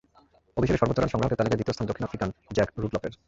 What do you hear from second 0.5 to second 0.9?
অভিষেকে